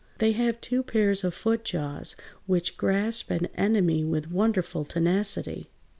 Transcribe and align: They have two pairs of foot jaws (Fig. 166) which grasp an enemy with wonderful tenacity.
They 0.17 0.31
have 0.31 0.59
two 0.61 0.81
pairs 0.81 1.23
of 1.23 1.35
foot 1.35 1.63
jaws 1.63 2.13
(Fig. 2.15 2.21
166) 2.47 2.47
which 2.47 2.75
grasp 2.77 3.29
an 3.29 3.45
enemy 3.55 4.03
with 4.03 4.31
wonderful 4.31 4.83
tenacity. 4.83 5.69